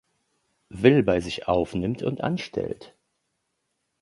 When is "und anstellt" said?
2.01-2.95